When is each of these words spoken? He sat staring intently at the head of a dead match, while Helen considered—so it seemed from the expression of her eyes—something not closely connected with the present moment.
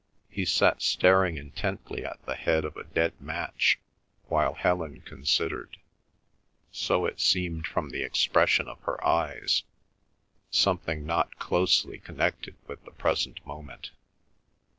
He 0.31 0.45
sat 0.45 0.81
staring 0.81 1.37
intently 1.37 2.03
at 2.03 2.25
the 2.25 2.33
head 2.33 2.65
of 2.65 2.75
a 2.75 2.85
dead 2.85 3.13
match, 3.21 3.77
while 4.29 4.55
Helen 4.55 5.01
considered—so 5.01 5.75
it 7.05 7.19
seemed 7.19 7.67
from 7.67 7.91
the 7.91 8.01
expression 8.01 8.67
of 8.67 8.79
her 8.81 9.05
eyes—something 9.05 11.05
not 11.05 11.37
closely 11.37 11.99
connected 11.99 12.55
with 12.65 12.83
the 12.83 12.89
present 12.89 13.45
moment. 13.45 13.91